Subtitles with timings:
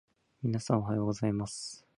[0.41, 1.85] 皆さん、おはようございます。